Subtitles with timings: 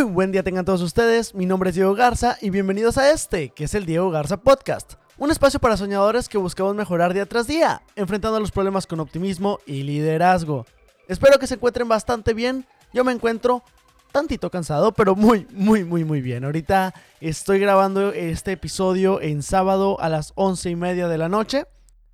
[0.00, 3.50] Muy buen día tengan todos ustedes, mi nombre es Diego Garza y bienvenidos a este,
[3.50, 7.46] que es el Diego Garza Podcast, un espacio para soñadores que buscamos mejorar día tras
[7.46, 10.64] día, enfrentando los problemas con optimismo y liderazgo.
[11.06, 13.62] Espero que se encuentren bastante bien, yo me encuentro
[14.10, 16.46] tantito cansado, pero muy, muy, muy, muy bien.
[16.46, 21.66] Ahorita estoy grabando este episodio en sábado a las once y media de la noche.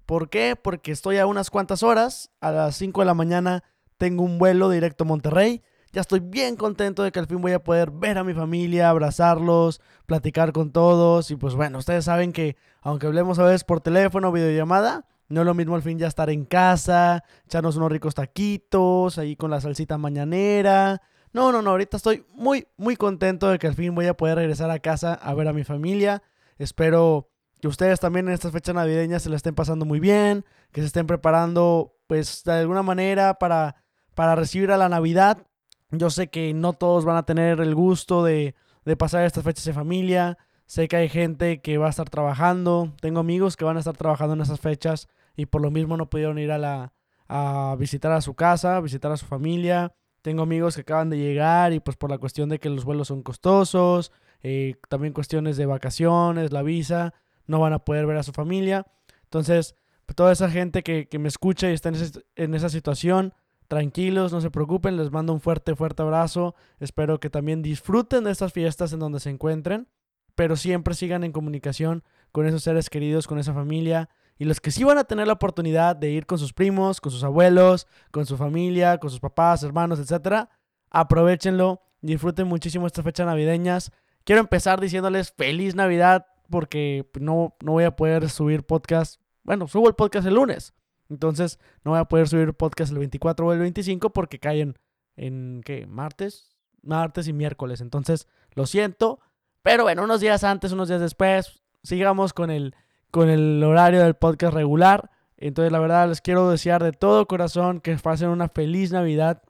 [0.07, 0.57] ¿Por qué?
[0.61, 3.63] Porque estoy a unas cuantas horas, a las 5 de la mañana
[3.97, 5.63] tengo un vuelo directo a Monterrey
[5.97, 8.91] ya estoy bien contento de que al fin voy a poder ver a mi familia,
[8.91, 11.31] abrazarlos, platicar con todos.
[11.31, 15.41] Y pues bueno, ustedes saben que aunque hablemos a veces por teléfono o videollamada, no
[15.41, 19.51] es lo mismo al fin ya estar en casa, echarnos unos ricos taquitos, ahí con
[19.51, 21.01] la salsita mañanera.
[21.33, 24.37] No, no, no, ahorita estoy muy, muy contento de que al fin voy a poder
[24.37, 26.23] regresar a casa a ver a mi familia.
[26.59, 30.83] Espero que ustedes también en estas fechas navideñas se la estén pasando muy bien, que
[30.83, 33.77] se estén preparando pues de alguna manera para,
[34.15, 35.47] para recibir a la Navidad.
[35.91, 38.55] Yo sé que no todos van a tener el gusto de,
[38.99, 40.39] pasar estas fechas en familia.
[40.67, 42.93] Sé que hay gente que va a estar trabajando.
[43.01, 46.11] Tengo amigos que van a estar trabajando en esas fechas y por lo mismo no
[46.11, 46.93] pudieron ir a la
[47.29, 49.95] a visitar a su casa, visitar a su familia.
[50.23, 53.09] Tengo amigos que acaban de llegar y pues por la cuestión de que los vuelos
[53.09, 54.13] son costosos,
[54.43, 57.15] eh, también cuestiones de vacaciones, la visa,
[57.47, 58.87] no van a poder ver a su familia.
[59.25, 59.77] Entonces,
[60.15, 61.91] toda esa gente que, me escucha y está
[62.37, 63.35] en esa situación,
[63.69, 66.55] tranquilos, no se preocupen, les mando un fuerte, fuerte abrazo.
[66.79, 69.89] Espero que también disfruten de estas fiestas en donde se encuentren,
[70.35, 74.09] pero siempre sigan en comunicación con esos seres queridos, con esa familia.
[74.39, 77.11] Y los que sí van a tener la oportunidad de ir con sus primos, con
[77.11, 80.51] sus abuelos, con su familia, con sus papás, hermanos, etcétera,
[80.91, 83.93] aprovechenlo, disfruten muchísimo estas fechas navideñas.
[84.25, 89.21] Quiero empezar diciéndoles feliz Navidad porque no, no voy a poder subir podcast.
[89.43, 90.75] Bueno, subo el podcast el lunes,
[91.09, 94.79] entonces, no voy a poder subir podcast el 24 o el 25 porque caen
[95.17, 95.87] en, ¿qué?
[95.87, 96.51] ¿Martes?
[96.83, 97.81] Martes y miércoles.
[97.81, 99.21] Entonces, lo siento.
[99.63, 102.75] Pero bueno, unos días antes, unos días después, sigamos con el,
[103.11, 105.11] con el horario del podcast regular.
[105.37, 109.43] Entonces, la verdad, les quiero desear de todo corazón que pasen una feliz Navidad.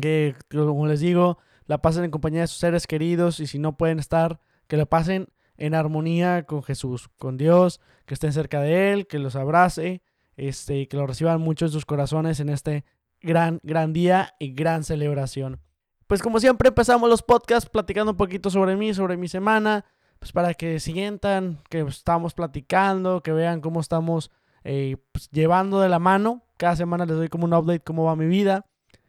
[0.00, 3.40] Que, como les digo, la pasen en compañía de sus seres queridos.
[3.40, 5.28] Y si no pueden estar, que lo pasen
[5.58, 10.02] en armonía con Jesús, con Dios, que estén cerca de Él, que los abrace
[10.36, 12.84] este, que lo reciban mucho en sus corazones en este
[13.20, 15.60] gran, gran día y gran celebración.
[16.06, 19.84] Pues como siempre empezamos los podcasts platicando un poquito sobre mí, sobre mi semana,
[20.18, 24.30] pues para que sientan que estamos platicando, que vean cómo estamos
[24.64, 26.44] eh, pues, llevando de la mano.
[26.58, 28.66] Cada semana les doy como un update cómo va mi vida.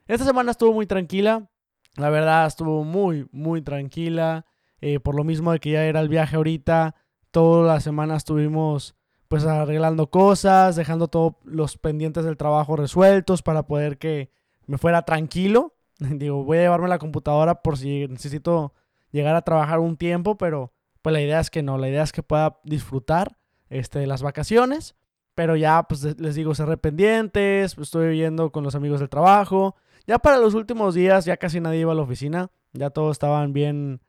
[0.08, 1.50] Esta semana estuvo muy tranquila,
[1.96, 4.46] la verdad estuvo muy, muy tranquila.
[4.82, 6.96] Eh, por lo mismo de que ya era el viaje ahorita,
[7.32, 8.96] toda la semana estuvimos
[9.34, 14.30] pues arreglando cosas, dejando todos los pendientes del trabajo resueltos para poder que
[14.68, 15.74] me fuera tranquilo.
[15.98, 18.76] Digo, voy a llevarme la computadora por si necesito
[19.10, 20.72] llegar a trabajar un tiempo, pero
[21.02, 23.40] pues la idea es que no, la idea es que pueda disfrutar
[23.72, 24.94] este, de las vacaciones.
[25.34, 29.76] Pero ya, pues les digo, cerré pendientes, pues, estoy viviendo con los amigos del trabajo.
[30.06, 33.52] Ya para los últimos días ya casi nadie iba a la oficina, ya todos estaban
[33.52, 34.00] bien,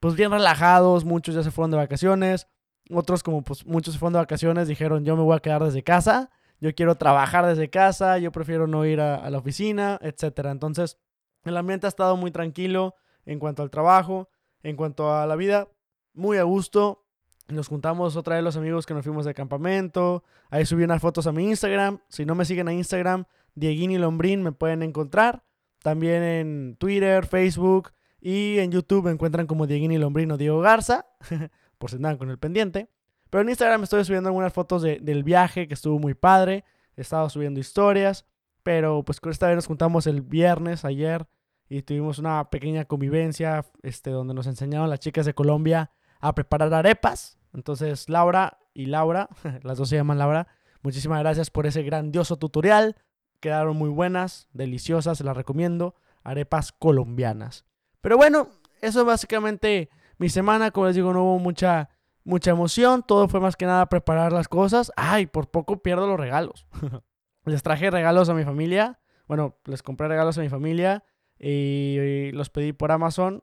[0.00, 2.48] pues bien relajados, muchos ya se fueron de vacaciones.
[2.92, 5.82] Otros, como pues muchos se fueron de vacaciones, dijeron yo me voy a quedar desde
[5.82, 6.30] casa,
[6.60, 10.46] yo quiero trabajar desde casa, yo prefiero no ir a, la oficina, etc.
[10.46, 10.98] Entonces,
[11.44, 12.94] el ambiente ha estado muy tranquilo
[13.26, 14.28] en cuanto al trabajo,
[14.62, 15.68] en cuanto a la vida,
[16.14, 17.04] muy a gusto.
[17.48, 20.22] Nos juntamos otra vez los amigos que nos fuimos de campamento.
[20.50, 21.98] Ahí subí unas fotos a mi Instagram.
[22.08, 23.24] Si no me siguen a Instagram,
[23.54, 25.42] Dieguini Lombrín me pueden encontrar.
[25.82, 31.06] También en Twitter, Facebook y en YouTube me encuentran como Dieguini Lombrín o Diego Garza.
[31.82, 32.88] por si andan con el pendiente.
[33.28, 36.62] Pero en Instagram estoy subiendo algunas fotos del viaje que estuvo muy padre.
[36.96, 38.24] He estado subiendo historias.
[38.62, 41.26] Pero pues esta vez nos juntamos el viernes, ayer,
[41.68, 46.72] y tuvimos una pequeña convivencia este, donde nos enseñaron las chicas de Colombia a preparar
[46.72, 47.36] arepas.
[47.52, 49.28] Entonces Laura y Laura,
[49.64, 50.46] las dos se llaman Laura,
[50.82, 52.94] muchísimas gracias por ese grandioso tutorial.
[53.40, 55.96] Quedaron muy buenas, deliciosas, se las recomiendo.
[56.22, 57.64] Arepas colombianas.
[58.00, 58.50] Pero bueno,
[58.80, 59.90] eso básicamente
[60.22, 61.90] mi semana, como les digo, no hubo mucha,
[62.22, 63.02] mucha emoción.
[63.04, 64.92] Todo fue más que nada preparar las cosas.
[64.96, 66.64] Ay, por poco pierdo los regalos.
[67.44, 69.00] les traje regalos a mi familia.
[69.26, 71.02] Bueno, les compré regalos a mi familia
[71.40, 73.42] y, los pedí por Amazon.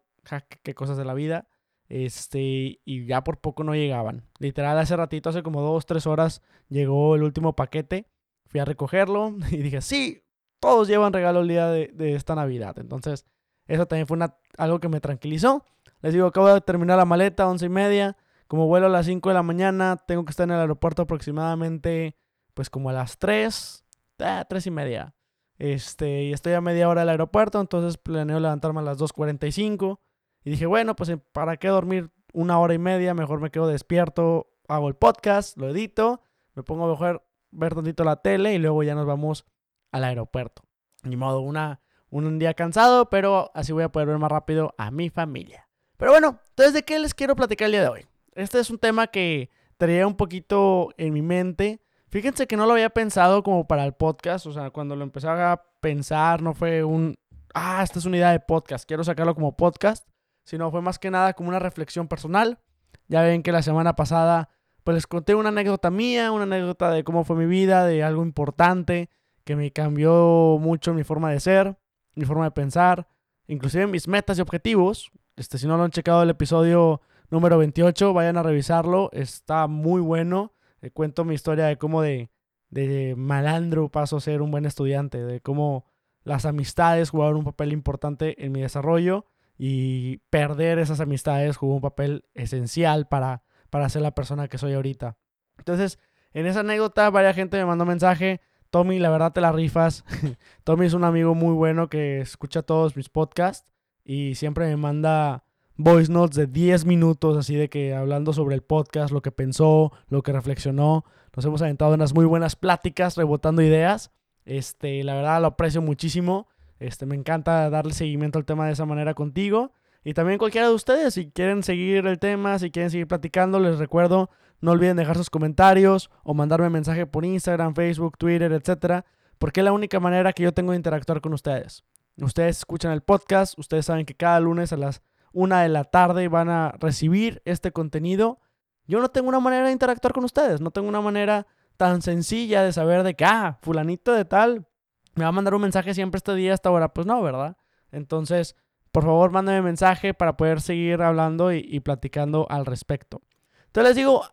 [0.64, 1.50] qué cosas de la vida.
[1.90, 4.30] Este, y ya por poco no llegaban.
[4.40, 8.08] Literal, hace ratito, hace como dos, tres horas, llegó el último paquete.
[8.46, 10.24] Fui a recogerlo y dije, sí,
[10.62, 12.80] todos llevan regalo el día de esta Navidad.
[12.80, 13.26] Entonces,
[13.70, 15.64] eso también fue una, algo que me tranquilizó.
[16.02, 18.18] Les digo, acabo de terminar la maleta, once y media.
[18.48, 22.16] Como vuelo a las 5 de la mañana, tengo que estar en el aeropuerto aproximadamente,
[22.56, 23.86] pues como a las 3,
[24.18, 25.14] eh, 3 y media.
[25.60, 30.00] Este, y estoy a media hora del aeropuerto, entonces planeo levantarme a las 2.45.
[30.44, 33.14] Y dije, bueno, pues ¿para qué dormir una hora y media?
[33.14, 36.22] Mejor me quedo despierto, hago el podcast, lo edito,
[36.56, 39.46] me pongo a mejor ver tantito la tele y luego ya nos vamos
[39.92, 40.64] al aeropuerto.
[41.04, 44.92] Ni modo, una, un día cansado, pero así voy a poder ver más rápido a
[44.92, 45.68] mi familia.
[45.98, 48.06] Pero bueno, entonces, ¿de qué les quiero platicar el día de hoy?
[48.34, 51.82] Este es un tema que traía un poquito en mi mente.
[52.08, 55.28] Fíjense que no lo había pensado como para el podcast, o sea, cuando lo empecé
[55.28, 57.16] a pensar, no fue un,
[57.54, 60.08] ah, esta es una idea de podcast, quiero sacarlo como podcast,
[60.44, 62.60] sino fue más que nada como una reflexión personal.
[63.08, 64.50] Ya ven que la semana pasada,
[64.84, 68.24] pues les conté una anécdota mía, una anécdota de cómo fue mi vida, de algo
[68.24, 69.10] importante
[69.44, 71.78] que me cambió mucho mi forma de ser,
[72.16, 73.08] mi forma de pensar,
[73.48, 75.12] inclusive mis metas y objetivos.
[75.36, 80.02] Este, si no lo han checado el episodio número 28, vayan a revisarlo, está muy
[80.02, 80.54] bueno.
[80.82, 82.30] Eh, cuento mi historia de cómo de,
[82.70, 85.86] de malandro paso a ser un buen estudiante, de cómo
[86.24, 89.26] las amistades jugaron un papel importante en mi desarrollo
[89.58, 94.74] y perder esas amistades jugó un papel esencial para, para ser la persona que soy
[94.74, 95.18] ahorita.
[95.58, 96.00] Entonces,
[96.34, 98.42] en esa anécdota, varias gente me mandó mensaje.
[98.70, 100.06] Tommy, la verdad te la rifas.
[100.64, 103.68] Tommy es un amigo muy bueno que escucha todos mis podcasts
[104.04, 105.44] y siempre me manda
[105.76, 109.94] voice notes de 10 minutos, así de que hablando sobre el podcast, lo que pensó,
[110.10, 111.06] lo que reflexionó.
[111.36, 114.12] Nos hemos aventado unas muy buenas pláticas, rebotando ideas.
[114.46, 116.48] Este, la verdad lo aprecio muchísimo.
[116.80, 119.72] Este, me encanta darle seguimiento al tema de esa manera contigo.
[120.04, 123.80] Y también cualquiera de ustedes, si quieren seguir el tema, si quieren seguir platicando, les
[123.80, 124.30] recuerdo,
[124.62, 129.06] no olviden dejar sus comentarios o mandarme mensaje por Instagram, Facebook, Twitter, etcétera,
[129.38, 131.84] porque es la única manera que yo tengo de interactuar con ustedes.
[132.18, 135.02] Ustedes escuchan el podcast, ustedes saben que cada lunes a las
[135.32, 138.40] una de la tarde van a recibir este contenido.
[138.88, 141.48] Yo no tengo una manera de interactuar con ustedes, no tengo una manera
[141.78, 144.68] tan sencilla de saber de que, ah, fulanito de tal
[145.16, 146.94] me va a mandar un mensaje siempre este día, esta hora.
[146.94, 147.58] Pues no, ¿verdad?
[147.92, 148.56] Entonces,
[148.92, 153.22] por favor, mándame mensaje para poder seguir hablando y, platicando al respecto.
[153.70, 154.24] Entonces les digo,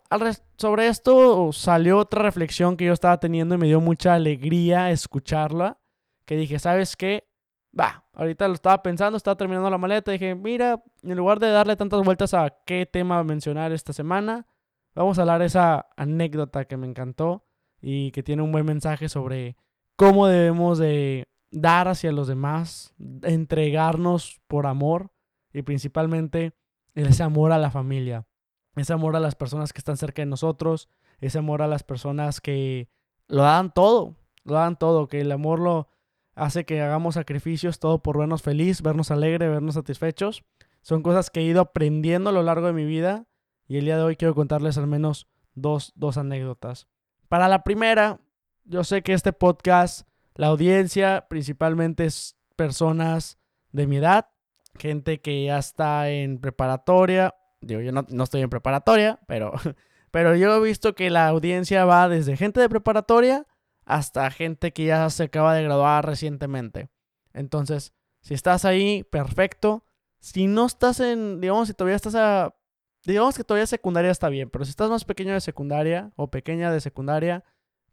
[0.57, 5.79] sobre esto salió otra reflexión que yo estaba teniendo y me dio mucha alegría escucharla.
[6.25, 7.29] Que dije, ¿sabes qué?
[7.79, 10.11] Va, ahorita lo estaba pensando, estaba terminando la maleta.
[10.11, 14.47] Dije, mira, en lugar de darle tantas vueltas a qué tema mencionar esta semana,
[14.95, 17.45] vamos a hablar de esa anécdota que me encantó
[17.83, 19.59] y que tiene un buen mensaje sobre
[19.97, 25.11] cómo debemos de dar hacia los demás, entregarnos por amor
[25.53, 26.55] y principalmente
[26.95, 28.27] ese amor a la familia,
[28.77, 30.89] ese amor a las personas que están cerca de nosotros,
[31.21, 32.89] ese amor a las personas que
[33.29, 35.89] lo dan todo, lo dan todo, que el amor lo
[36.35, 40.45] hace que hagamos sacrificios todo por vernos feliz, vernos alegre, vernos satisfechos.
[40.83, 43.27] Son cosas que he ido aprendiendo a lo largo de mi vida
[43.67, 46.87] y el día de hoy quiero contarles al menos dos, dos anécdotas.
[47.29, 48.21] Para la primera,
[48.65, 53.39] yo sé que este podcast, la audiencia principalmente es personas
[53.73, 54.29] de mi edad,
[54.79, 57.35] gente que ya está en preparatoria.
[57.67, 59.53] Digo, yo no, estoy en preparatoria, pero,
[60.11, 63.47] pero yo he visto que la audiencia va desde gente de preparatoria
[63.85, 66.89] hasta gente que ya se acaba de graduar recientemente.
[67.33, 67.93] Entonces,
[68.23, 69.85] si estás ahí, perfecto.
[70.19, 72.55] Si no estás en, digamos, si todavía estás a,
[73.05, 76.73] digamos que todavía secundaria está bien, pero si estás más pequeño de secundaria o pequeña
[76.73, 77.45] de secundaria,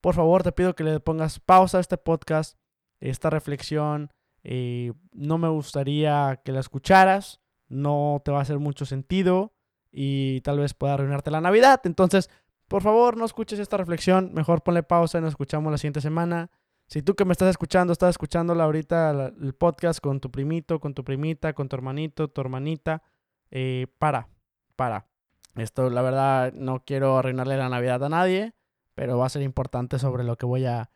[0.01, 2.57] por favor, te pido que le pongas pausa a este podcast,
[2.99, 4.11] esta reflexión.
[4.43, 9.52] No me gustaría que la escucharas, no te va a hacer mucho sentido
[9.93, 11.79] y tal vez pueda arruinarte la Navidad.
[11.85, 12.29] Entonces,
[12.67, 16.49] por favor, no escuches esta reflexión, mejor ponle pausa y nos escuchamos la siguiente semana.
[16.87, 20.93] Si tú que me estás escuchando, estás escuchando ahorita el podcast con tu primito, con
[20.93, 23.03] tu primita, con tu hermanito, tu hermanita,
[23.51, 24.27] eh, para,
[24.75, 25.07] para.
[25.55, 28.53] Esto, la verdad, no quiero arruinarle la Navidad a nadie
[28.95, 30.89] pero va a ser importante sobre lo que voy a,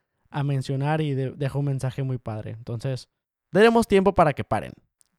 [0.44, 2.52] mencionar y dejo un mensaje muy padre.
[2.52, 3.10] Entonces,
[3.52, 4.74] daremos tiempo para que paren.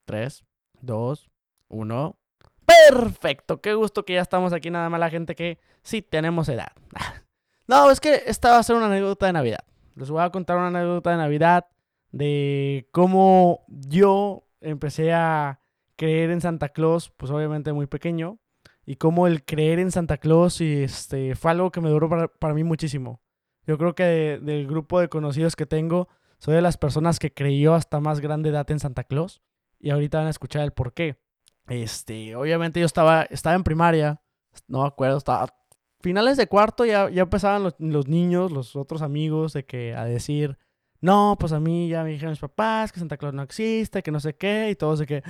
[0.05, 0.45] 3,
[0.83, 1.31] 2,
[1.69, 2.19] 1.
[2.69, 6.73] Perfecto, qué gusto que ya estamos aquí, nada más la gente que sí tenemos edad.
[7.67, 9.65] no, es que esta va a ser una anécdota de Navidad.
[9.95, 11.67] Les voy a contar una anécdota de Navidad
[12.13, 15.61] de cómo yo empecé a
[15.97, 18.39] creer en Santa Claus, pues obviamente muy pequeño
[18.85, 22.09] y cómo el creer en Santa Claus este, fue algo que me duró
[22.39, 23.21] para, mí muchísimo.
[23.67, 26.09] Yo creo que del grupo de conocidos que tengo,
[26.39, 29.43] soy de las personas que creyó hasta más grande edad en Santa Claus
[29.81, 31.19] y ahorita van a escuchar el por qué.
[31.69, 34.21] Este, obviamente yo estaba, estaba en primaria,
[34.67, 35.49] no me acuerdo, estaba
[36.01, 40.59] finales de cuarto, ya, ya empezaban los, niños, los otros amigos, de que a decir,
[41.01, 44.11] no, pues a mí ya me dijeron mis papás que Santa Claus no existe, que
[44.11, 45.23] no sé qué, y todos de que,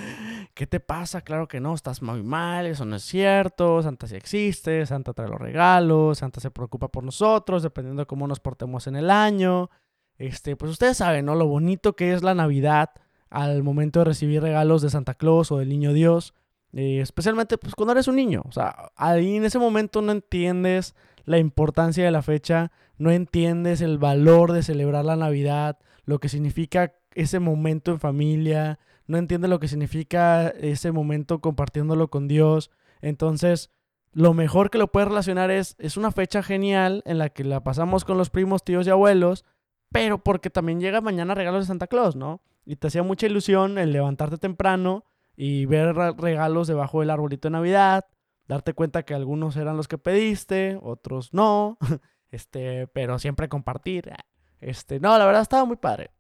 [0.55, 1.23] ¿qué te pasa?
[1.23, 5.29] Claro que no, estás muy mal, eso no es cierto, Santa sí existe, Santa trae
[5.29, 9.71] los regalos, Santa se preocupa por nosotros, dependiendo de cómo nos portemos en el año.
[10.17, 11.35] Este, pues ustedes saben, ¿no?
[11.35, 12.91] Lo bonito que es la Navidad
[13.31, 16.35] al momento de recibir regalos de Santa Claus o del Niño Dios.
[16.73, 18.43] Y especialmente pues cuando eres un niño.
[18.47, 20.95] O sea, ahí en ese momento no entiendes
[21.25, 26.29] la importancia de la fecha, no entiendes el valor de celebrar la Navidad, lo que
[26.29, 32.71] significa ese momento en familia, no entiendes lo que significa ese momento compartiéndolo con Dios.
[33.01, 33.71] Entonces,
[34.13, 37.63] lo mejor que lo puedes relacionar es, es una fecha genial en la que la
[37.63, 39.45] pasamos con los primos, tíos y abuelos,
[39.91, 42.41] pero porque también llega mañana regalos de Santa Claus, ¿no?
[42.69, 47.53] Y te hacía mucha ilusión el levantarte temprano y ver regalos debajo del arbolito de
[47.53, 48.05] Navidad,
[48.47, 51.79] darte cuenta que algunos eran los que pediste, otros no,
[52.31, 54.13] este, pero siempre compartir.
[54.61, 56.11] Este, no, la verdad estaba muy padre.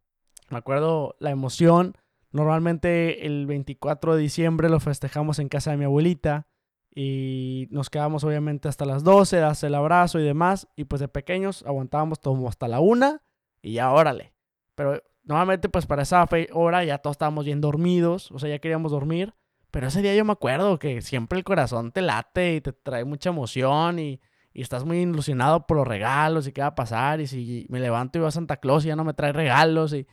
[0.49, 1.99] Me acuerdo la emoción.
[2.31, 6.47] Normalmente el 24 de diciembre lo festejamos en casa de mi abuelita
[6.95, 10.67] y nos quedamos obviamente hasta las 12, das el abrazo y demás.
[10.77, 13.21] Y pues de pequeños aguantábamos todo hasta la una
[13.61, 14.33] y ya órale.
[14.75, 18.93] Pero Normalmente, pues para esa hora ya todos estábamos bien dormidos, o sea, ya queríamos
[18.93, 19.35] dormir.
[19.71, 23.05] Pero ese día yo me acuerdo que siempre el corazón te late y te trae
[23.05, 24.21] mucha emoción y,
[24.55, 27.21] estás muy ilusionado por los regalos y qué va a pasar.
[27.21, 29.93] Y si me levanto y voy a Santa Claus y ya no me trae regalos.
[29.93, 30.07] Y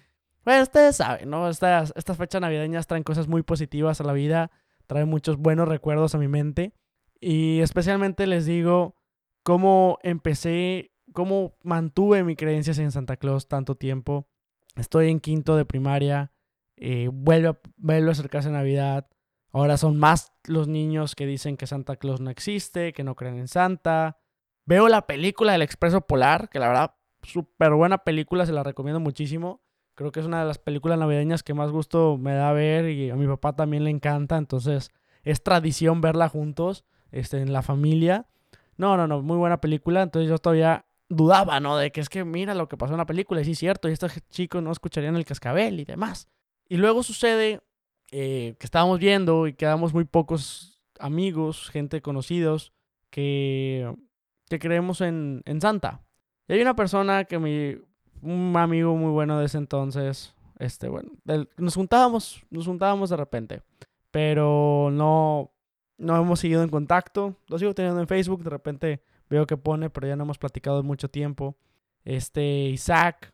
[0.44, 1.50] bueno, ustedes saben, ¿no?
[1.50, 4.52] Estas, estas fechas navideñas traen cosas muy positivas a la vida,
[4.86, 6.74] traen muchos buenos recuerdos a mi mente.
[7.20, 8.98] Y especialmente les digo
[9.42, 14.28] cómo empecé, cómo mantuve mi creencias en Santa Claus tanto tiempo
[14.76, 16.32] Estoy en quinto de primaria.
[16.78, 19.08] Eh, vuelve, a, acercarse Navidad.
[19.52, 23.38] Ahora son más los niños que dicen que Santa Claus no existe, que no creen
[23.38, 24.18] en Santa.
[24.66, 29.00] Veo la película del Expreso Polar, que la verdad, súper buena película, se la recomiendo
[29.00, 29.62] muchísimo.
[29.94, 33.10] Creo que es una de las películas navideñas que más gusto me da ver y
[33.10, 34.92] a mi papá también le encanta, entonces
[35.24, 38.28] es tradición verla juntos, este, en la familia.
[38.76, 41.78] No, no, no, muy buena película, entonces yo todavía dudaba, ¿no?
[41.78, 43.90] De que es que mira lo que pasó en la película, y sí es cierto,
[43.90, 46.28] y estos chicos no escucharían el cascabel y demás.
[46.68, 47.62] Y luego sucede
[48.12, 52.74] eh, que estábamos viendo y quedamos muy pocos amigos, gente conocidos,
[53.10, 53.94] que,
[54.50, 56.02] que creemos en, en Santa.
[56.48, 57.78] Y hay una persona que mi,
[58.22, 61.12] un amigo muy bueno de ese entonces, este, bueno,
[61.58, 63.62] nos juntábamos, nos juntábamos de repente,
[64.12, 65.52] pero no,
[65.98, 69.90] no hemos seguido en contacto, lo sigo teniendo en Facebook, de repente Veo que pone,
[69.90, 71.58] pero ya no hemos platicado en mucho tiempo.
[72.04, 73.34] Este, Isaac,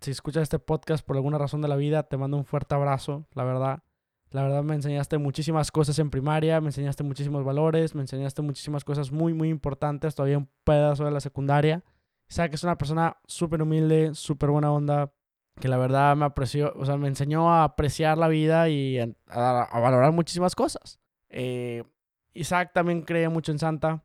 [0.00, 3.26] si escuchas este podcast por alguna razón de la vida, te mando un fuerte abrazo,
[3.34, 3.82] la verdad.
[4.30, 8.82] La verdad me enseñaste muchísimas cosas en primaria, me enseñaste muchísimos valores, me enseñaste muchísimas
[8.82, 11.84] cosas muy, muy importantes, todavía un pedazo de la secundaria.
[12.28, 15.12] Isaac es una persona súper humilde, súper buena onda,
[15.60, 19.68] que la verdad me apreció, o sea, me enseñó a apreciar la vida y a,
[19.72, 20.98] valorar muchísimas cosas.
[21.28, 21.84] Eh,
[22.32, 24.03] Isaac también creía mucho en Santa.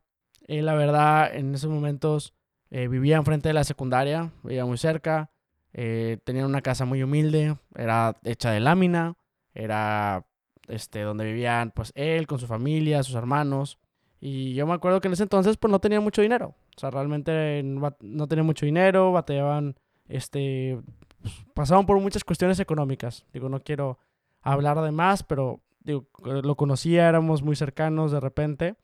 [0.50, 2.34] Eh, la verdad, en esos momentos
[2.72, 5.30] eh, vivía enfrente de la secundaria, vivía muy cerca,
[5.72, 9.16] eh, tenía una casa muy humilde, era hecha de lámina,
[9.54, 10.26] era
[10.66, 13.78] este, donde vivían pues él con su familia, sus hermanos.
[14.18, 16.56] Y yo me acuerdo que en ese entonces pues no tenía mucho dinero.
[16.76, 19.76] O sea, realmente no tenía mucho dinero, batallaban,
[20.08, 20.80] este,
[21.22, 23.24] pues, pasaban por muchas cuestiones económicas.
[23.32, 24.00] Digo, no quiero
[24.42, 28.74] hablar de más, pero lo conocía, éramos muy cercanos de repente.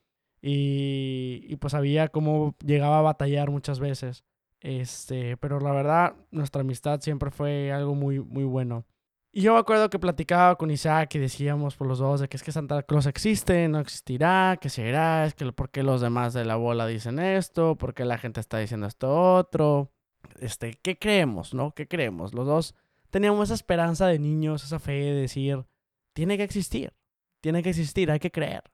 [0.43, 4.25] Y, pues sabía cómo llegaba a batallar muchas veces.
[4.61, 8.85] Este, pero la verdad, nuestra amistad siempre fue algo muy, muy bueno.
[9.33, 12.39] Y yo me acuerdo que platicaba con Isaac y decíamos por los dos de que
[12.39, 16.33] es que Santa Claus existe, no existirá, que será, es que por qué los demás
[16.33, 19.93] de la bola dicen esto, por qué la gente está diciendo esto otro.
[20.41, 21.73] Este, ¿qué creemos, no?
[21.73, 22.33] ¿Qué creemos?
[22.35, 22.75] Los dos
[23.11, 25.67] teníamos esa esperanza de niños, esa fe de decir,
[26.15, 26.95] tiene que existir,
[27.43, 28.65] tiene que existir, hay que creer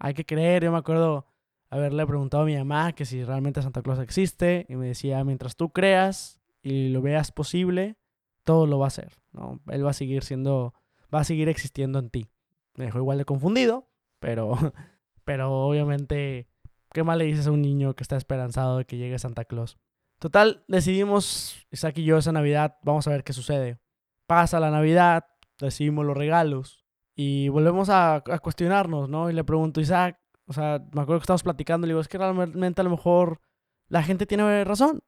[0.00, 0.64] hay que creer.
[0.64, 1.26] Yo me acuerdo
[1.68, 5.54] haberle preguntado a mi mamá que si realmente Santa Claus existe y me decía, mientras
[5.54, 7.96] tú creas y lo veas posible,
[8.42, 9.60] todo lo va a hacer, ¿no?
[9.68, 10.74] Él va a seguir siendo,
[11.14, 12.28] va a seguir existiendo en ti.
[12.74, 13.88] Me dejó igual de confundido,
[14.18, 14.56] pero,
[15.24, 16.48] pero obviamente,
[16.92, 19.78] ¿qué mal le dices a un niño que está esperanzado de que llegue Santa Claus?
[20.18, 23.78] Total, decidimos, Isaac y yo, esa Navidad, vamos a ver qué sucede.
[24.26, 25.26] Pasa la Navidad,
[25.58, 29.30] recibimos los regalos, y volvemos a, cuestionarnos, ¿no?
[29.30, 32.18] Y le pregunto Isaac, o sea, me acuerdo que estábamos platicando, le digo, es que
[32.18, 33.40] realmente a lo mejor
[33.88, 35.00] la gente tiene razón.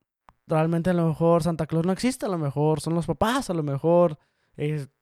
[0.46, 3.54] Realmente a lo mejor Santa Claus no existe, a lo mejor son los papás, a
[3.54, 4.18] lo mejor,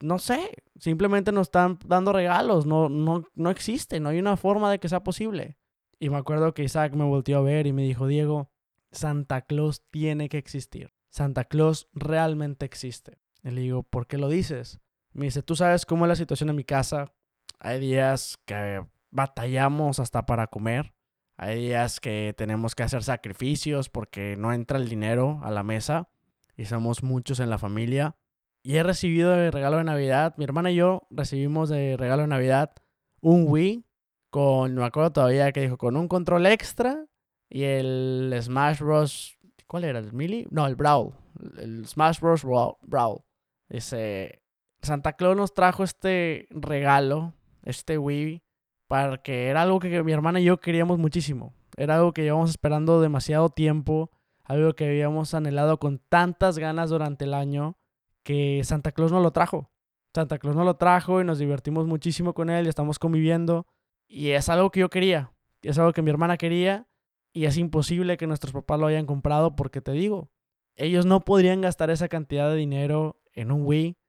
[0.00, 4.70] no sé, simplemente nos están dando regalos, no, no, no existe, no hay una forma
[4.70, 5.56] de que sea posible.
[5.98, 8.50] Y me acuerdo que Isaac me volteó a ver y me dijo, Diego,
[8.92, 10.92] Santa Claus tiene que existir.
[11.10, 13.18] Santa Claus realmente existe.
[13.42, 14.80] Y le digo, ¿por qué lo dices?
[15.12, 17.12] Me dice, tú sabes cómo es la situación en mi casa.
[17.58, 20.94] Hay días que batallamos hasta para comer.
[21.36, 26.08] Hay días que tenemos que hacer sacrificios porque no entra el dinero a la mesa.
[26.56, 28.16] Y somos muchos en la familia.
[28.62, 30.34] Y he recibido de regalo de Navidad.
[30.36, 32.72] Mi hermana y yo recibimos de regalo de Navidad
[33.20, 33.84] un Wii
[34.30, 37.06] con, no me acuerdo todavía que dijo, con un control extra
[37.48, 39.36] y el Smash Bros.
[39.66, 39.98] ¿Cuál era?
[39.98, 40.46] ¿El Melee?
[40.50, 41.12] No, el Brawl.
[41.58, 42.44] El Smash Bros.
[42.82, 43.22] Brawl.
[43.68, 44.39] Dice,
[44.82, 47.34] Santa Claus nos trajo este regalo,
[47.64, 48.42] este Wii,
[48.88, 51.54] para que era algo que mi hermana y yo queríamos muchísimo.
[51.76, 54.10] Era algo que llevamos esperando demasiado tiempo,
[54.44, 57.78] algo que habíamos anhelado con tantas ganas durante el año
[58.22, 59.70] que Santa Claus no lo trajo.
[60.14, 63.66] Santa Claus no lo trajo y nos divertimos muchísimo con él y estamos conviviendo.
[64.08, 65.32] Y es algo que yo quería,
[65.62, 66.88] es algo que mi hermana quería
[67.32, 70.30] y es imposible que nuestros papás lo hayan comprado porque te digo,
[70.74, 73.99] ellos no podrían gastar esa cantidad de dinero en un Wii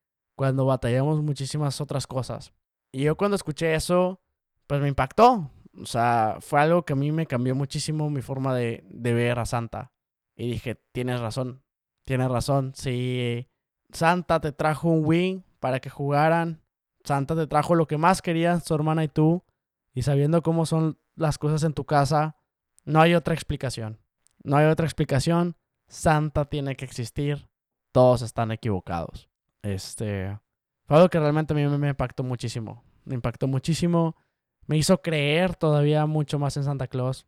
[0.42, 2.52] cuando batallamos muchísimas otras cosas.
[2.92, 4.24] Y yo cuando escuché eso,
[4.66, 5.52] pues me impactó.
[5.80, 9.46] O sea, fue algo que a mí me cambió muchísimo mi forma de, ver a
[9.46, 9.94] Santa.
[10.36, 11.62] Y dije, tienes razón,
[12.06, 12.72] tienes razón.
[12.74, 13.52] Si
[13.92, 16.64] Santa te trajo un Wii para que jugaran,
[17.04, 19.44] Santa te trajo lo que más querían su hermana y tú,
[19.94, 22.36] y sabiendo cómo son las cosas en tu casa,
[22.84, 24.00] no hay otra explicación.
[24.44, 25.56] No hay otra explicación.
[25.88, 27.48] Santa tiene que existir.
[27.92, 29.31] Todos están equivocados.
[29.62, 30.38] Este.
[30.86, 32.84] Fue algo que realmente a mí me impactó muchísimo.
[33.06, 34.16] Me impactó muchísimo.
[34.68, 37.26] Me hizo creer todavía mucho más en Santa Claus.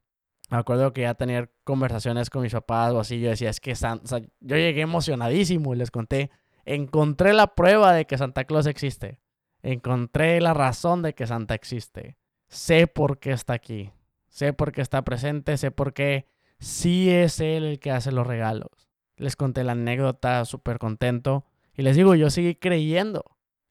[0.50, 3.20] Me acuerdo que ya tenía conversaciones con mis papás o así.
[3.20, 4.20] Yo decía, es que Santa.
[4.20, 6.30] yo llegué emocionadísimo y les conté.
[6.66, 9.20] Encontré la prueba de que Santa Claus existe.
[9.62, 12.18] Encontré la razón de que Santa existe.
[12.48, 13.92] Sé por qué está aquí.
[14.30, 15.58] Sé por qué está presente.
[15.58, 16.28] Sé por qué
[16.60, 18.70] sí es él el que hace los regalos.
[19.16, 21.46] Les conté la anécdota, súper contento.
[21.76, 23.24] Y les digo, yo seguí creyendo.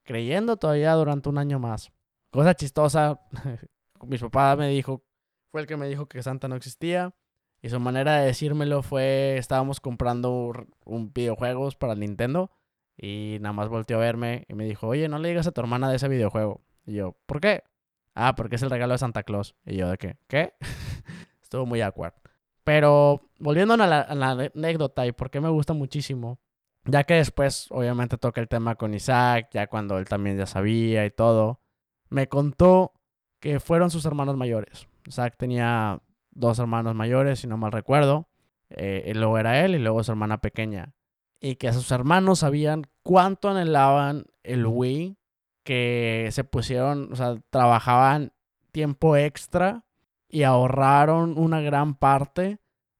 [0.05, 1.93] Creyendo todavía durante un año más.
[2.31, 3.21] Cosa chistosa.
[4.03, 5.05] Mi papá me dijo,
[5.51, 7.15] fue el que me dijo que Santa no existía.
[7.61, 10.53] Y su manera de decírmelo fue, estábamos comprando
[10.85, 12.51] un videojuegos para Nintendo.
[12.97, 15.61] Y nada más volteó a verme y me dijo, oye, no le digas a tu
[15.61, 16.61] hermana de ese videojuego.
[16.85, 17.63] Y yo, ¿por qué?
[18.15, 19.55] Ah, porque es el regalo de Santa Claus.
[19.65, 20.17] Y yo, ¿de qué?
[20.27, 20.55] ¿Qué?
[21.43, 22.15] Estuvo muy awkward.
[22.65, 24.03] Pero volviendo a la,
[24.55, 26.39] anécdota y por qué me gusta muchísimo,
[26.85, 31.05] ya que después obviamente toca el tema con Isaac, ya cuando él también ya sabía
[31.05, 31.61] y todo,
[32.09, 32.93] me contó
[33.41, 34.89] que fueron sus hermanos mayores.
[35.07, 38.29] Isaac tenía dos hermanos mayores, si no mal recuerdo.
[38.71, 40.95] Eh, y luego era él y luego su hermana pequeña.
[41.41, 45.19] Y que sus hermanos sabían cuánto anhelaban el Wii
[45.65, 48.33] que se pusieron, o sea, trabajaban
[48.73, 49.85] tiempo extra
[50.29, 52.59] y ahorraron una gran parte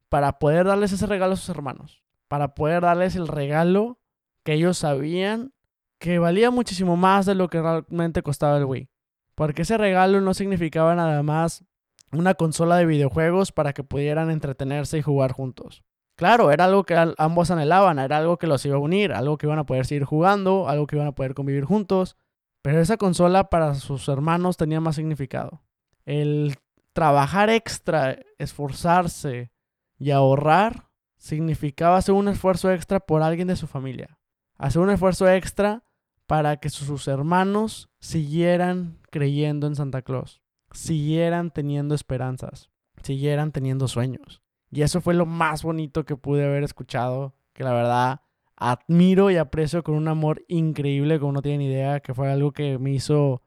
[0.09, 2.02] para poder darles ese regalo a sus hermanos,
[2.33, 4.01] para poder darles el regalo
[4.43, 5.53] que ellos sabían
[5.99, 8.89] que valía muchísimo más de lo que realmente costaba el Wii.
[9.35, 11.67] Porque ese regalo no significaba nada más
[12.11, 15.85] una consola de videojuegos para que pudieran entretenerse y jugar juntos.
[16.17, 19.45] Claro, era algo que ambos anhelaban, era algo que los iba a unir, algo que
[19.45, 22.17] iban a poder seguir jugando, algo que iban a poder convivir juntos,
[22.63, 25.65] pero esa consola para sus hermanos tenía más significado.
[26.07, 26.57] El
[26.95, 29.53] trabajar extra, esforzarse
[29.99, 30.92] y ahorrar
[31.23, 34.19] significaba hacer un esfuerzo extra por alguien de su familia.
[34.59, 35.85] Hacer un esfuerzo extra
[36.27, 42.71] para que sus hermanos siguieran creyendo en Santa Claus, siguieran teniendo esperanzas,
[43.05, 44.43] siguieran teniendo sueños.
[44.73, 48.23] Y eso fue lo más bonito que pude haber escuchado, que la verdad
[48.57, 52.79] admiro y aprecio con un amor increíble, como no tienen idea, que fue algo que
[52.81, 53.43] me hizo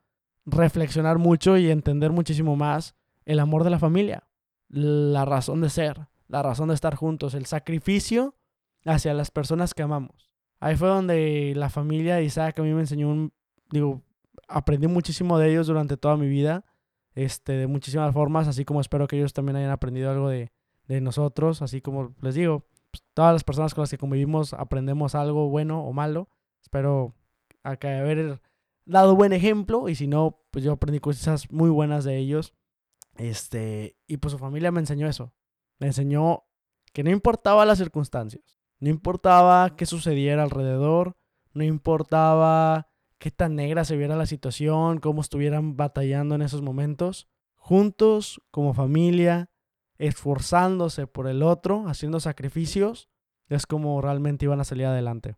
[0.46, 4.30] reflexionar mucho y entender muchísimo más el amor de la familia,
[4.70, 8.36] la razón de ser, la razón de estar juntos, el sacrificio
[8.86, 10.32] hacia las personas que amamos.
[10.60, 13.32] Ahí fue donde la familia de Isaac a mí me enseñó
[13.72, 14.02] digo,
[14.48, 16.66] aprendí muchísimo de ellos durante toda mi vida,
[17.14, 20.52] este, de muchísimas formas, así como espero que ellos también hayan aprendido algo de,
[20.88, 25.16] de nosotros, así como les digo, pues, todas las personas con las que convivimos aprendemos
[25.16, 26.30] algo bueno o malo.
[26.62, 27.14] Espero
[27.80, 28.42] que haber
[28.86, 32.54] dado buen ejemplo y si no, pues yo aprendí cosas muy buenas de ellos.
[33.18, 35.34] Este, y pues su familia me enseñó eso.
[35.80, 36.44] Me enseñó
[36.94, 41.18] que no importaba las circunstancias, no importaba qué sucediera alrededor,
[41.54, 47.28] no importaba qué tan negra se viera la situación, cómo estuvieran batallando en esos momentos,
[47.56, 49.50] juntos como familia
[49.98, 53.10] esforzándose por el otro, haciendo sacrificios,
[53.48, 55.36] es como realmente iban a salir adelante.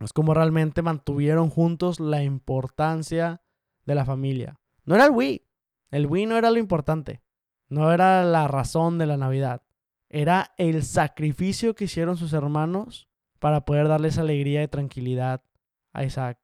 [0.00, 3.42] Es como realmente mantuvieron juntos la importancia
[3.84, 4.58] de la familia.
[4.84, 5.46] No era el Wii.
[5.90, 7.22] El Wii no era lo importante.
[7.68, 9.62] No era la razón de la Navidad.
[10.10, 15.42] Era el sacrificio que hicieron sus hermanos para poder darles alegría y tranquilidad
[15.92, 16.38] a Isaac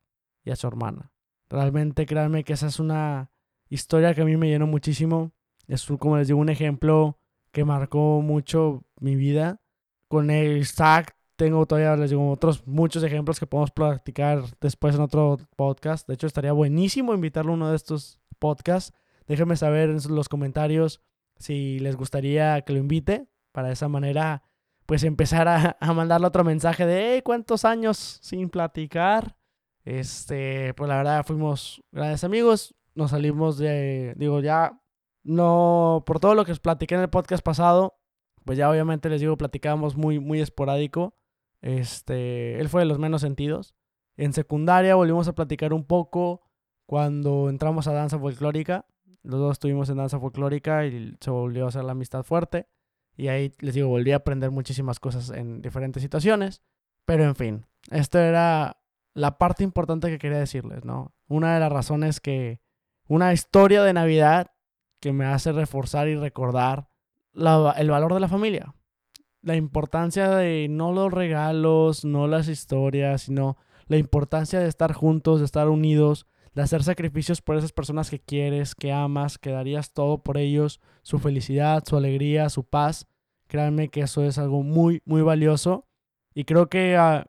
[0.45, 1.13] y a su hermana.
[1.51, 3.31] Realmente créanme que esa es una
[3.69, 5.33] historia que a mí me llenó muchísimo.
[5.67, 7.19] Es como les digo un ejemplo
[7.53, 9.61] que marcó mucho mi vida.
[10.09, 15.37] Con Isaac tengo todavía, les digo, otros muchos ejemplos que podemos practicar después en otro
[15.57, 16.09] podcast.
[16.09, 21.03] De hecho, estaría buenísimo invitarlo a uno de estos podcasts Déjenme saber en los comentarios
[21.37, 23.27] si les gustaría que lo invite.
[23.57, 24.43] Para esa manera,
[24.85, 29.39] pues empezar a, a mandarle otro mensaje de, hey, ¿cuántos años sin platicar?
[29.83, 32.75] Este, pues la verdad fuimos grandes amigos.
[32.95, 34.79] Nos salimos de, digo, ya
[35.25, 37.99] no, por todo lo que os platiqué en el podcast pasado,
[38.45, 41.17] pues ya obviamente les digo, platicábamos muy, muy esporádico.
[41.63, 43.75] Este, él fue de los menos sentidos.
[44.19, 46.43] En secundaria volvimos a platicar un poco
[46.85, 48.85] cuando entramos a danza folclórica.
[49.23, 52.67] Los dos estuvimos en danza folclórica y se volvió a hacer la amistad fuerte.
[53.17, 56.63] Y ahí les digo, volví a aprender muchísimas cosas en diferentes situaciones.
[57.05, 58.79] Pero en fin, esto era
[59.15, 61.15] la parte importante que quería decirles, ¿no?
[61.29, 62.61] Una de las razones que
[63.09, 64.51] una historia de Navidad
[65.01, 66.89] que me hace reforzar y recordar
[67.33, 68.75] el valor de la familia.
[69.43, 75.39] La importancia de no los regalos, no las historias, sino la importancia de estar juntos,
[75.39, 79.93] de estar unidos, de hacer sacrificios por esas personas que quieres, que amas, que darías
[79.93, 83.07] todo por ellos, su felicidad, su alegría, su paz.
[83.47, 85.87] Créanme que eso es algo muy, muy valioso
[86.33, 87.27] y creo que ah,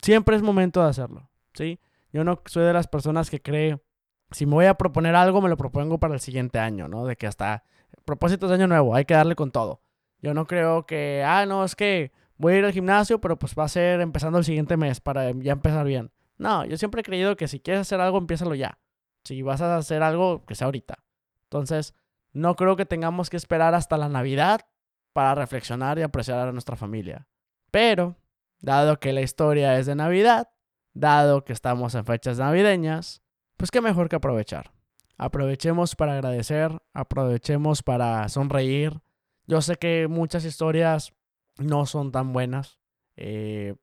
[0.00, 1.80] siempre es momento de hacerlo, ¿sí?
[2.12, 3.82] Yo no soy de las personas que cree,
[4.30, 7.04] si me voy a proponer algo, me lo propongo para el siguiente año, ¿no?
[7.04, 7.64] De que hasta
[8.04, 9.82] propósitos de año nuevo, hay que darle con todo.
[10.22, 13.56] Yo no creo que, ah, no, es que voy a ir al gimnasio, pero pues
[13.58, 16.12] va a ser empezando el siguiente mes para ya empezar bien.
[16.38, 18.78] No, yo siempre he creído que si quieres hacer algo, empiézalo ya.
[19.24, 21.04] Si vas a hacer algo, que sea ahorita.
[21.44, 21.94] Entonces,
[22.32, 24.60] no creo que tengamos que esperar hasta la Navidad
[25.12, 27.26] para reflexionar y apreciar a nuestra familia.
[27.70, 28.16] Pero,
[28.60, 30.48] dado que la historia es de Navidad,
[30.94, 33.22] dado que estamos en fechas navideñas,
[33.56, 34.70] pues qué mejor que aprovechar.
[35.16, 39.00] Aprovechemos para agradecer, aprovechemos para sonreír.
[39.46, 41.12] Yo sé que muchas historias
[41.58, 42.78] no son tan buenas.
[43.16, 43.74] Eh,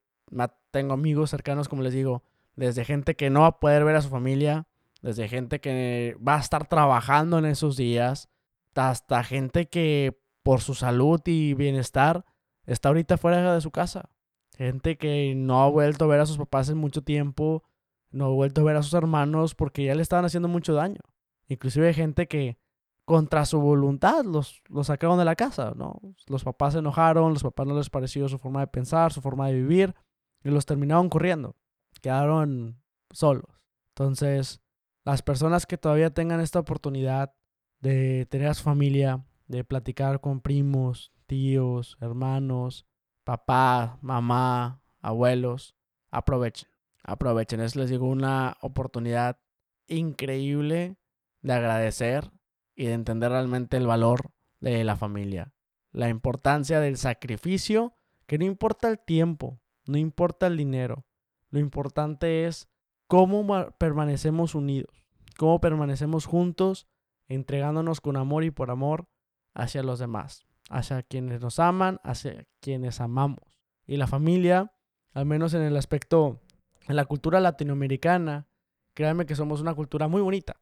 [0.70, 2.22] tengo amigos cercanos, como les digo,
[2.56, 4.66] desde gente que no va a poder ver a su familia,
[5.02, 8.28] desde gente que va a estar trabajando en esos días,
[8.74, 12.24] hasta gente que por su salud y bienestar
[12.66, 14.10] está ahorita fuera de su casa.
[14.56, 17.62] Gente que no ha vuelto a ver a sus papás en mucho tiempo,
[18.10, 21.00] no ha vuelto a ver a sus hermanos porque ya le estaban haciendo mucho daño.
[21.48, 22.58] Inclusive gente que
[23.04, 26.00] contra su voluntad los, los sacaron de la casa, ¿no?
[26.26, 29.46] Los papás se enojaron, los papás no les pareció su forma de pensar, su forma
[29.46, 29.94] de vivir,
[30.42, 31.54] y los terminaron corriendo.
[32.00, 33.60] Quedaron solos.
[33.88, 34.60] Entonces,
[35.04, 37.34] las personas que todavía tengan esta oportunidad
[37.80, 42.86] de tener a su familia, de platicar con primos, tíos, hermanos,
[43.24, 45.74] papá, mamá, abuelos,
[46.10, 46.68] aprovechen.
[47.02, 47.60] Aprovechen.
[47.60, 49.38] Es, les digo, una oportunidad
[49.86, 50.96] increíble
[51.42, 52.32] de agradecer
[52.74, 55.52] y de entender realmente el valor de la familia.
[55.92, 57.94] La importancia del sacrificio,
[58.26, 61.06] que no importa el tiempo, no importa el dinero.
[61.50, 62.68] Lo importante es
[63.06, 65.04] cómo permanecemos unidos,
[65.36, 66.86] cómo permanecemos juntos,
[67.28, 69.08] entregándonos con amor y por amor
[69.54, 73.40] hacia los demás, hacia quienes nos aman, hacia quienes amamos.
[73.86, 74.72] Y la familia,
[75.12, 76.40] al menos en el aspecto,
[76.88, 78.48] en la cultura latinoamericana,
[78.94, 80.56] créanme que somos una cultura muy bonita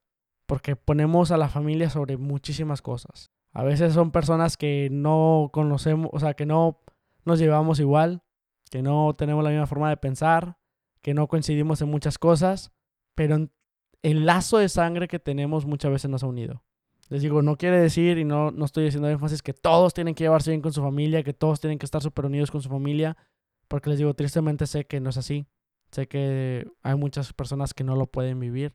[0.46, 3.30] porque ponemos a la familia sobre muchísimas cosas.
[3.52, 6.80] A veces son personas que no conocemos, o sea, que no
[7.24, 8.22] nos llevamos igual,
[8.70, 10.58] que no tenemos la misma forma de pensar,
[11.04, 12.72] que no coincidimos en muchas cosas,
[13.14, 13.50] pero
[14.00, 16.64] el lazo de sangre que tenemos muchas veces nos ha unido.
[17.10, 20.24] Les digo, no quiere decir, y no, no estoy diciendo énfasis, que todos tienen que
[20.24, 23.18] llevarse bien con su familia, que todos tienen que estar súper unidos con su familia,
[23.68, 25.46] porque les digo, tristemente sé que no es así.
[25.90, 28.74] Sé que hay muchas personas que no lo pueden vivir,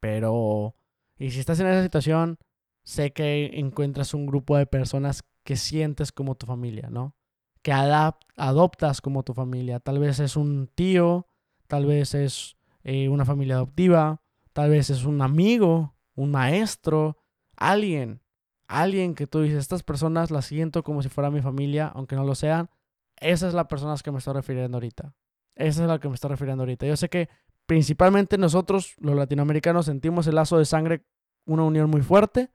[0.00, 0.74] pero
[1.18, 2.38] y si estás en esa situación,
[2.84, 7.16] sé que encuentras un grupo de personas que sientes como tu familia, ¿no?
[7.62, 9.80] Que adoptas como tu familia.
[9.80, 11.26] Tal vez es un tío,
[11.70, 14.20] tal vez es eh, una familia adoptiva,
[14.52, 17.16] tal vez es un amigo, un maestro,
[17.56, 18.20] alguien,
[18.66, 22.24] alguien que tú dices, estas personas las siento como si fuera mi familia, aunque no
[22.24, 22.68] lo sean.
[23.16, 25.14] Esa es la persona a las que me estoy refiriendo ahorita.
[25.54, 26.86] Esa es la que me estoy refiriendo ahorita.
[26.86, 27.28] Yo sé que
[27.66, 31.04] principalmente nosotros, los latinoamericanos, sentimos el lazo de sangre,
[31.46, 32.50] una unión muy fuerte,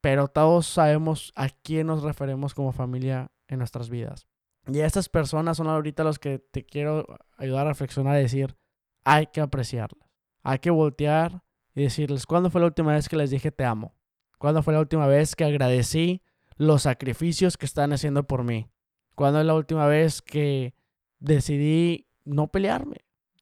[0.00, 4.29] pero todos sabemos a quién nos referimos como familia en nuestras vidas.
[4.72, 7.06] Y estas personas son ahorita los que te quiero
[7.36, 8.56] ayudar a reflexionar y decir,
[9.04, 10.08] hay que apreciarlas.
[10.42, 11.42] Hay que voltear
[11.74, 13.94] y decirles, ¿cuándo fue la última vez que les dije te amo?
[14.38, 16.22] ¿Cuándo fue la última vez que agradecí
[16.56, 18.70] los sacrificios que están haciendo por mí?
[19.14, 20.74] ¿Cuándo es la última vez que
[21.18, 22.96] decidí no pelearme?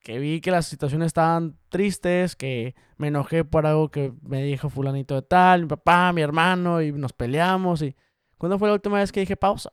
[0.08, 4.70] que vi que las situaciones estaban tristes, que me enojé por algo que me dijo
[4.70, 7.82] fulanito de tal, mi papá, mi hermano, y nos peleamos.
[7.82, 7.94] Y
[8.38, 9.68] ¿Cuándo fue la última vez que dije pausa?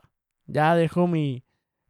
[0.45, 1.44] Ya dejo mi,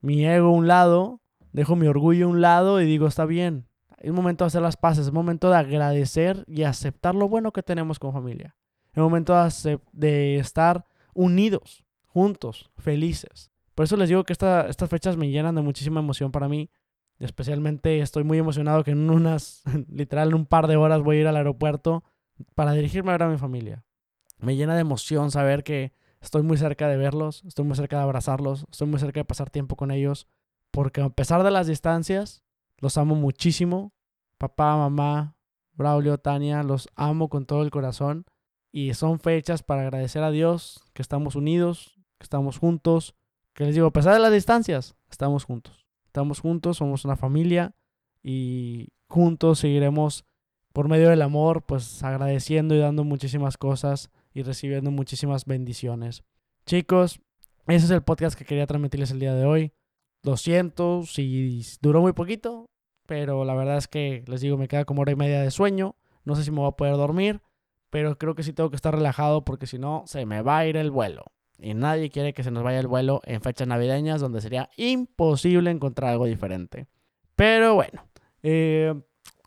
[0.05, 3.67] mi ego a un lado, dejo mi orgullo a un lado y digo, está bien.
[3.97, 7.63] Es momento de hacer las paces, es momento de agradecer y aceptar lo bueno que
[7.63, 8.55] tenemos como familia.
[8.93, 9.35] el momento
[9.93, 13.51] de estar unidos, juntos, felices.
[13.73, 16.69] Por eso les digo que estas fechas me llenan de muchísima emoción para mí.
[17.19, 21.21] Especialmente estoy muy emocionado que en unas, literal, en un par de horas voy a
[21.21, 22.03] ir al aeropuerto
[22.53, 23.83] para dirigirme a ver a mi familia.
[24.37, 25.93] Me llena de emoción saber que
[26.25, 29.51] estoy muy cerca de verlos, estoy muy cerca de abrazarlos, estoy muy cerca de pasar
[29.51, 30.27] tiempo con ellos,
[30.71, 32.43] porque a pesar de las distancias,
[32.79, 33.93] los amo muchísimo.
[34.37, 35.37] Papá, mamá,
[35.73, 38.25] Braulio, Tania, los amo con todo el corazón.
[38.71, 43.15] Y son fechas para agradecer a Dios que estamos unidos, que estamos juntos,
[43.53, 45.85] que les digo, a pesar de las distancias, estamos juntos.
[46.07, 47.75] Estamos juntos, somos una familia
[48.21, 50.25] y juntos seguiremos
[50.73, 56.23] por medio del amor, pues agradeciendo y dando muchísimas cosas y recibiendo muchísimas bendiciones.
[56.65, 57.21] Chicos,
[57.67, 59.71] ese es el podcast que quería transmitirles el día de hoy.
[60.23, 62.69] Lo siento si duró muy poquito,
[63.07, 65.95] pero la verdad es que les digo, me queda como hora y media de sueño.
[66.25, 67.41] No sé si me voy a poder dormir,
[67.89, 70.67] pero creo que sí tengo que estar relajado porque si no, se me va a
[70.67, 71.23] ir el vuelo.
[71.57, 75.71] Y nadie quiere que se nos vaya el vuelo en fechas navideñas donde sería imposible
[75.71, 76.87] encontrar algo diferente.
[77.37, 78.05] Pero bueno,
[78.43, 78.93] eh,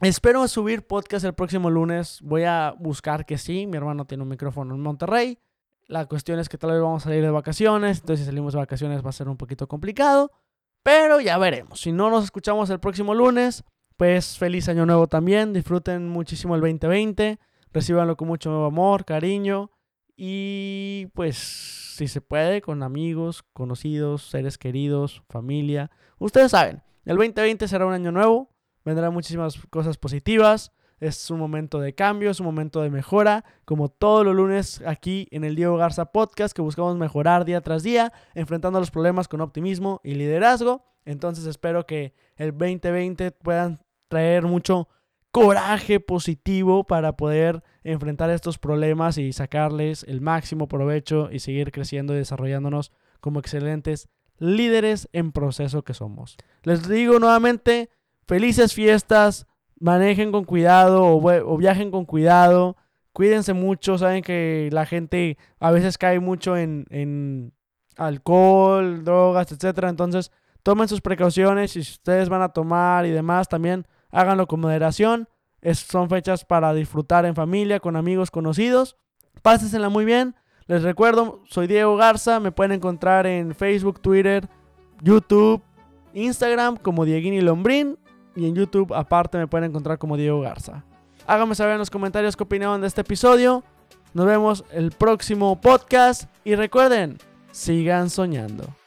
[0.01, 2.21] espero subir podcast el próximo lunes.
[2.23, 3.67] Voy a buscar que sí.
[3.67, 5.39] Mi hermano tiene un micrófono en Monterrey.
[5.87, 8.01] La cuestión es que tal vez vamos a salir de vacaciones.
[8.01, 10.31] Entonces si salimos de vacaciones va a ser un poquito complicado.
[10.83, 11.81] Pero ya veremos.
[11.81, 13.65] Si no nos escuchamos el próximo lunes,
[13.97, 15.53] pues feliz año nuevo también.
[15.53, 17.39] Disfruten muchísimo el 2020.
[17.73, 19.71] Recíbanlo con mucho nuevo amor, cariño.
[20.17, 25.91] Y pues si se puede, con amigos, conocidos, seres queridos, familia.
[26.19, 28.51] Ustedes saben, el 2020 será un año nuevo,
[28.85, 30.73] vendrán muchísimas cosas positivas.
[31.01, 35.29] Es un momento de cambio, es un momento de mejora, como todos los lunes aquí
[35.31, 39.41] en el Diego Garza Podcast, que buscamos mejorar día tras día, enfrentando los problemas con
[39.41, 40.85] optimismo y liderazgo.
[41.05, 44.89] Entonces espero que el 2020 puedan traer mucho
[45.31, 52.15] coraje positivo para poder enfrentar estos problemas y sacarles el máximo provecho y seguir creciendo
[52.15, 56.37] y desarrollándonos como excelentes líderes en proceso que somos.
[56.63, 57.91] Les digo nuevamente,
[58.29, 59.47] felices fiestas,
[59.81, 62.77] manejen con cuidado o, viajen con cuidado,
[63.13, 67.53] cuídense mucho, saben que la gente a veces cae mucho en, en
[67.97, 70.31] alcohol, drogas, etcétera, entonces
[70.63, 75.29] tomen sus precauciones y si ustedes van a tomar y demás también háganlo con moderación.
[75.73, 78.97] son fechas para disfrutar en familia, con amigos conocidos.
[79.43, 80.35] Pásensela muy bien.
[80.67, 82.41] Les recuerdo, soy Diego Garza.
[82.41, 84.49] Me pueden encontrar en Facebook, Twitter,
[85.03, 85.63] YouTube,
[86.13, 87.99] Instagram como Dieguini Lombrín.
[88.39, 90.85] Y en YouTube, aparte, me pueden encontrar como Diego Garza.
[91.27, 93.65] Háganme saber en los comentarios qué opinaban de este episodio.
[94.15, 96.31] Nos vemos el próximo podcast.
[96.45, 97.19] Y recuerden,
[97.51, 98.78] sigan soñando.